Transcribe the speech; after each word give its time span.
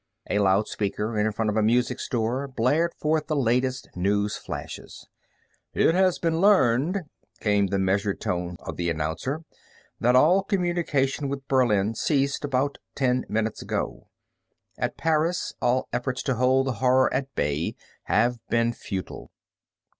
A 0.31 0.39
loudspeaker 0.39 1.15
in 1.19 1.31
front 1.31 1.51
of 1.51 1.55
a 1.55 1.61
music 1.61 1.99
store 1.99 2.47
blared 2.47 2.91
forth 2.95 3.27
the 3.27 3.35
latest 3.35 3.87
news 3.95 4.35
flashes. 4.35 5.05
"It 5.75 5.93
has 5.93 6.17
been 6.17 6.41
learned," 6.41 7.03
came 7.39 7.67
the 7.67 7.77
measured 7.77 8.19
tones 8.19 8.57
of 8.61 8.77
the 8.77 8.89
announcer, 8.89 9.43
"that 9.99 10.15
all 10.15 10.41
communication 10.41 11.29
with 11.29 11.47
Berlin 11.47 11.93
ceased 11.93 12.43
about 12.43 12.79
ten 12.95 13.27
minutes 13.29 13.61
ago. 13.61 14.07
At 14.75 14.97
Paris 14.97 15.53
all 15.61 15.87
efforts 15.93 16.23
to 16.23 16.33
hold 16.33 16.65
the 16.65 16.71
Horror 16.81 17.13
at 17.13 17.35
bay 17.35 17.75
have 18.05 18.39
been 18.49 18.73
futile. 18.73 19.29